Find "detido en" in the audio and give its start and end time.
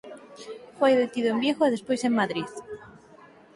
1.01-1.37